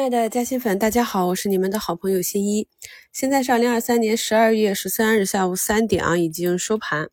[0.00, 2.66] 亲爱的嘉兴粉，大家好，我是你们的好朋友新一。
[3.12, 7.10] 现在是二零二三年十二月十三日下午三点啊，已经收盘。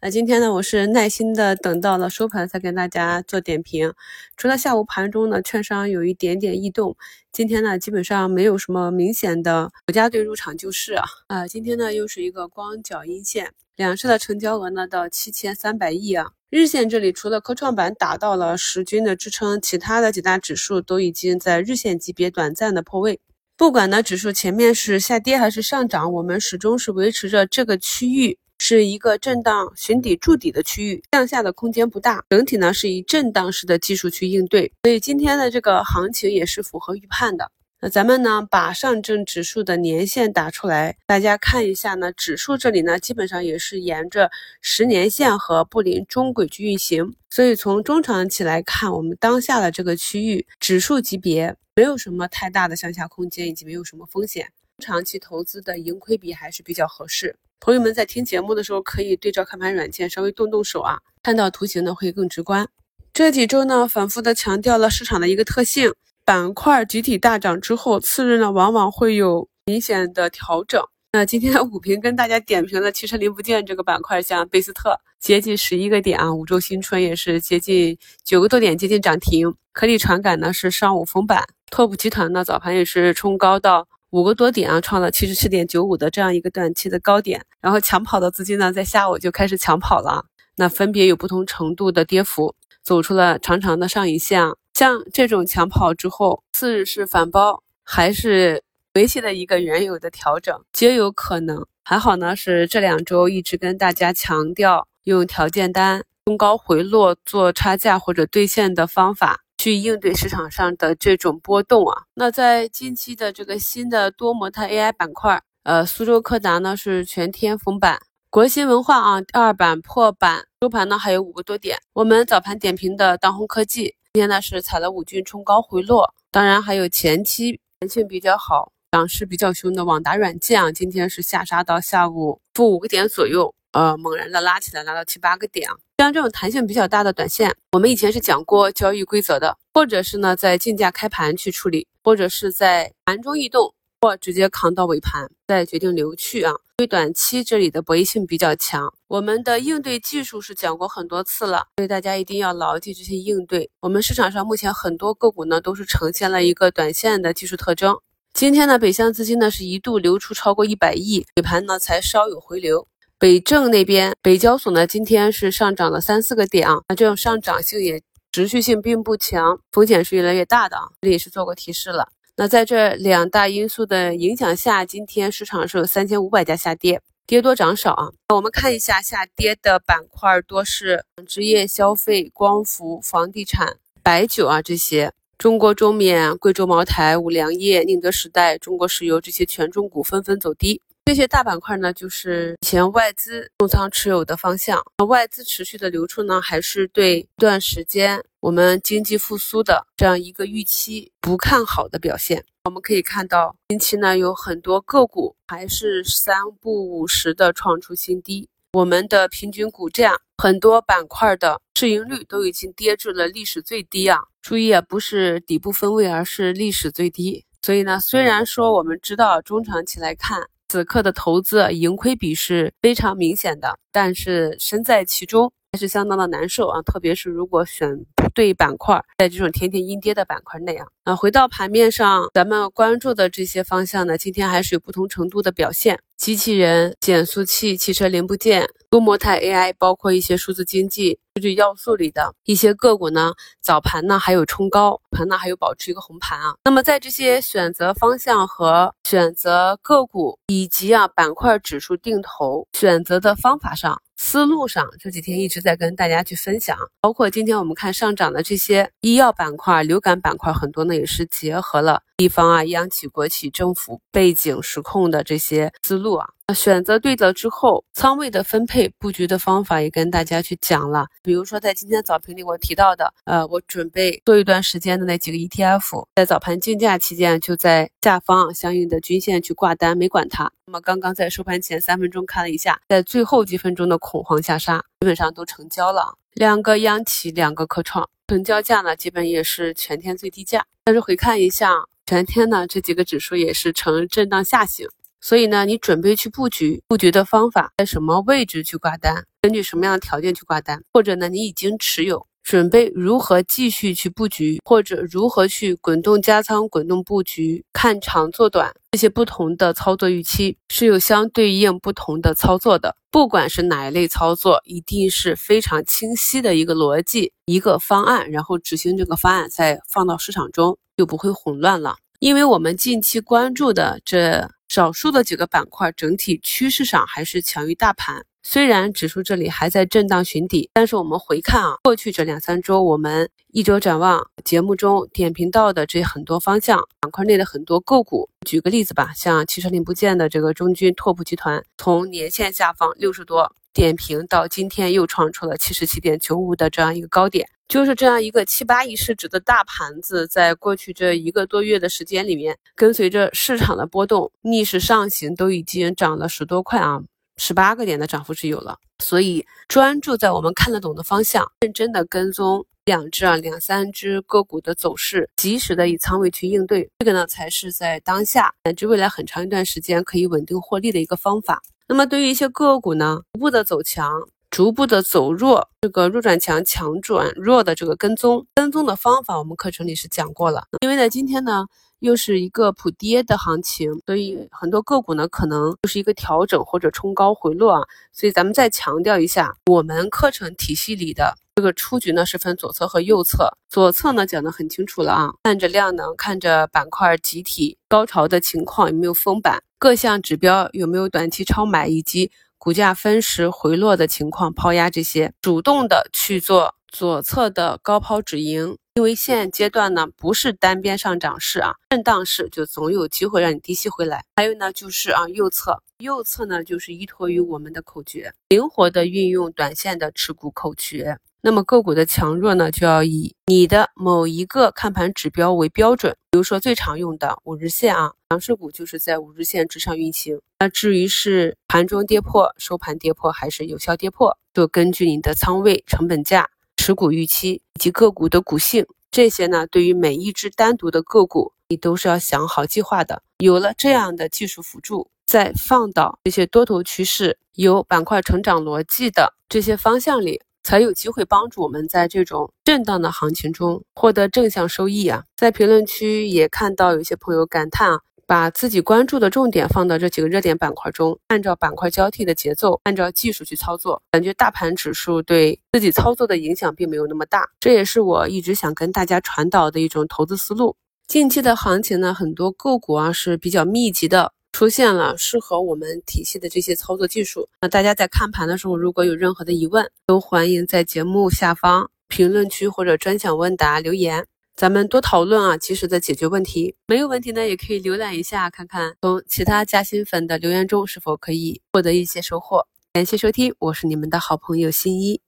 [0.00, 3.94] 那今天呢，我是耐心的等到了收盘才跟大家做点评。
[4.36, 6.96] 除了下午盘中呢，券商有一点点异动，
[7.30, 11.04] 今天呢，基本上没有什么明显的国家队入场救市啊。
[11.28, 16.32] 啊，今天呢，又是一个光脚阴线，两市的成交额呢到七千三百亿啊。
[16.56, 23.18] 日线这里除了科创板达到了十均的支撑，其他的几大指数都已经在日线级别短暂的破位。
[23.56, 32.22] 不管呢指数前面是下跌还是上涨，我们始终是维持着这个区域是一个震荡寻底筑底的区域，向下的空间不大。
[32.30, 37.50] 整体呢是以震荡式的技术去应对，所以今天的这个行情也是符合预判的。
[37.84, 44.30] 那咱们呢，把上证指数的年线打出来，大家看一下呢，指数这里呢，基本上也是沿着
[44.62, 57.36] 十年线和布林中轨去运行，所以从中长期来看，我们当下的这个区域指数级别没有什么太大的向下空间，以及没有什么风险，长期投资的盈亏比还是比较合适。
[57.60, 62.66] 朋友们在听节目的时候，可以对照看盘软件稍微动动手啊，看到图形呢会更直观。
[63.12, 65.92] 这几周呢，反复的强调了市场的一个特性。
[66.26, 70.82] 板块集体大涨之后，次日呢往往会有明显的调整。
[71.12, 79.54] 那今天的股评跟大家点评的汽车零部件这个板块，像贝斯特接近十一个点啊，五洲新春也是接近九个多点，接近涨停。
[79.72, 87.44] 科力传感呢是上午封板，拓普集团呢早盘也是冲高到五个多点啊，创了七十七点九五的这样一个短期的高点。
[87.60, 90.24] 然后抢跑的资金呢在下午就开始抢跑了，
[90.56, 94.54] 那分别有不同程度的跌幅，走出了长长的上影线啊。
[94.74, 98.60] 像这种抢跑之后，次日是反包还是
[98.94, 101.64] 维系的一个原有的调整，皆有可能。
[101.84, 112.02] 还好呢，是这两周一直跟大家强调用条件单中高回落做差价或者兑现的方法去应对市场上的这种波动啊。
[112.14, 121.78] 那在近期的这个新的多模态 AI 板块，呃，苏州柯达呢是全天封板，国新文化啊第二板破板，收盘呢还有五个多点。
[121.92, 123.94] 我们早盘点评的当红科技。
[124.14, 135.74] 今天呢是踩了五均冲高回落，当然还有前期弹性比较好、涨势比较凶的网达软件啊，今天是下杀到下午负五个点左右，呃，猛然的拉起来，拉到七八个点啊。
[135.98, 143.74] 像这种弹性比较大的短线，我们以前是讲过交易规则的，或者是呢在竞价开盘去处理，或者是在盘中异动。
[144.04, 146.52] 或直接扛到尾盘，再决定留去啊。
[146.76, 153.70] 因为短期这里的博弈性比较强，我们的应对技术是讲过很多次了，所以大家一定要牢记这些应对。
[153.80, 157.96] 我们市场上目前很多个股呢都是呈现了一个短线的技术特征。
[158.34, 162.86] 今天呢，北向资金呢是一度流出超过一百亿，尾盘呢才稍有回流。
[163.18, 170.88] 北证那边，北交所呢今天是上涨了三四个点啊，那这种上涨性也持续性并不强，风险是越来越大的啊。
[171.00, 172.08] 这里也是做过提示了。
[172.36, 178.08] 那在这两大因素的影响下，今天市场是有三千五百家下跌，跌多涨少啊。
[178.34, 185.12] 我们看一下下跌的板块多是职业消费、光伏、房地产、白酒啊这些。
[185.38, 190.80] 中国中免、贵州茅台、五粮液、宁德时代、中国石油这些权重股纷纷走低。
[191.04, 194.82] 这些大板块呢，就是以前外资重仓持有的方向。
[195.06, 202.44] 外资持续的流出呢，还是对一段时间我们经济复苏的这样一个预期不看好的表现。
[202.64, 208.50] 我们可以看到，近期呢有很多个股还是三不五十的创出新低。
[208.74, 214.18] 我们的平均股价，很多板块的市盈率都已经跌至了历史最低啊！
[214.42, 217.46] 注意啊，不是底部分位，而是历史最低。
[217.62, 226.82] 所以呢，虽然说我们知道中长期来看，此刻的投资盈亏比是非常明显的，但是身在其中还是相当的难受啊！
[226.82, 236.00] 特别是如果选不对板块，在这种天天阴跌的板块内啊，啊，回到盘面上，咱们关注的这些方向呢，今天还是有不同程度的表现。
[236.16, 246.54] 机器人、减速器、汽车零部件、多模态 AI，包括一些数字经济、数据要素里的一些个股呢，早盘呢还有冲高，盘呢还有保持一个红盘啊。
[246.64, 254.00] 那么在这些选择方向和选择个股以及啊板块指数定投选择的方法上。
[254.16, 266.33] 思路上这几天一直在跟大家去分享，包括今天我们看上涨的这些医药板块、流感板块，很多呢也是结合了地方啊、央企、国企、政府背景实控的这些思路啊。
[266.52, 271.06] 选择对了之后，仓位的分配布局的方法也跟大家去讲了。
[271.22, 280.52] 比如说在今天早评里我提到的，呃，我准备做一段时间的那几个 ETF，在早盘竞价期间就在下方相应的均线去挂单，没管它。
[280.66, 286.18] 那么刚刚在收盘前三分钟看了一下，在最后几分钟的恐慌下杀，基本上都成交了。
[286.34, 290.66] 两个央企，两个科创，成交价呢基本也是全天最低价。
[290.84, 291.72] 但是回看一下
[292.06, 294.86] 全天呢这几个指数也是呈震荡下行。
[295.26, 312.94] 所以呢，你准备去布局，布局的方法在什么位置去挂单，根据什么样的条件去挂单，或者呢，你已经持有，准备如何继续去布局，或者如何去滚动加仓、滚动布局，看长做短，这些不同的操作预期是有相对应不同的操作的。
[313.10, 321.96] 不管是哪一类操作，一定是非常清晰的一个逻辑、一个方案，然后执行这个方案，再放到市场中就不会混乱了。
[322.18, 324.50] 因为我们近期关注的这。
[324.74, 343.54] 少数的几个板块整体趋势上还是强于大盘，虽然指数这里还在震荡寻底，但是我们回看啊，过去这两三周我们一周展望节目中点评到的这很多方向板块内的很多个股，举个例子吧，像汽车零部件的这个中军拓普集团，从年线下方六十多。
[343.74, 357.02] 点评到今天又创出了七十七点九五的这样一个高点，就是这样一个七八亿市值的大盘子，在过去这一个多月的时间里面，跟随着市场的波动逆势上行，都已经涨了十多块啊，
[357.36, 358.78] 十八个点的涨幅是有了。
[359.02, 371.60] 所以专注在我们看得懂的方向，认真的跟踪两只啊两三只个股的走势，及时的以仓位去应对，这个呢才是在当下乃至未来很长一段时间可以稳定获利的一个方法。
[371.86, 374.10] 那么对于一些个股呢，逐步的走强，
[374.50, 380.64] 逐步的走弱，这个弱转强、强转弱的这个跟踪，跟踪的方法，我们课程里是讲过了。
[380.80, 381.66] 因为呢，今天呢
[382.04, 387.82] 又是一个普跌的行情，所以很多个股呢可能就是一个调整或者冲高回落啊。
[388.12, 391.34] 所以咱们再强调一下，我们课程体系里的。
[391.56, 408.76] 这个出局呢是分左侧和右侧，左侧呢讲得很清楚了啊，看着量能，看着板块集体高潮的情况有没有封板，各项指标有没有短期超买，以及股价分时回落的情况，抛压这些，主动的去做左侧的高抛止盈。
[408.96, 414.24] 因为现阶段呢不是单边上涨市啊，震荡市就总有机会让你低吸回来。
[414.36, 421.18] 还有呢就是啊右侧，右侧呢就是依托于我们的口诀，灵活的运用短线的持股口诀。
[421.40, 426.16] 那么个股的强弱呢，就要以你的某一个看盘指标为标准。
[426.30, 430.40] 比如说最常用的五日线啊，强势股就是在五日线之上运行。
[430.60, 436.48] 那至于是盘中跌破、收盘跌破还是有效跌破，就根据你的仓位、成本价。
[436.84, 443.22] 持股预期以及个股的股性，这些呢，对于每一只单独的个股，你都是要想好计划的。
[443.38, 455.24] 有了这样的技术辅助，再放到这些多头趋势、有板块成长逻辑的这些方向里，才有机会帮助我们在这种震荡的行情中获得正向收益啊！
[455.38, 458.00] 在评论区也看到有些朋友感叹啊。
[458.26, 467.46] 把自己关注的重点放到这几个热点板块中，按照板块交替的节奏，按照技术去操作，感觉大盘指数对自己操作的影响并没有那么大。
[467.60, 470.76] 这也是我一直想跟大家传导的一种投资思路。
[471.06, 477.48] 近期的行情呢，很多个股啊是比较密集的，出现了适合我们体系的这些操作技术。
[477.60, 484.26] 那大家在看盘的时候，如果有任何的疑问，都欢迎在节目下方评论区或者专享问答留言。
[484.56, 486.76] 咱们多讨论啊，及时的解决问题。
[486.86, 492.64] 没有问题呢，也可以浏览一下，看看从其他加新粉的留言中是否可以获得一些收获。
[492.92, 495.20] 感谢收听，我是你们的好朋友新一。